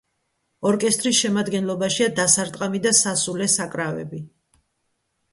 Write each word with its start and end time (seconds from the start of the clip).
ორკესტრის 0.67 1.17
შემადგენლობაშია 1.17 2.07
დასარტყამი 2.19 2.81
და 2.85 2.93
სასულე 3.01 3.49
საკრავები. 3.57 4.23